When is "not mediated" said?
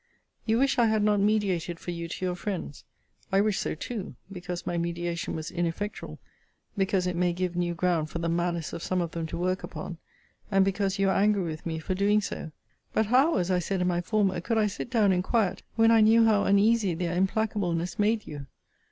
1.03-1.77